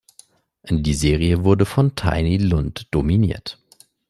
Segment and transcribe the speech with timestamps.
[0.67, 3.59] Die Serie wurde von Tiny Lund dominiert.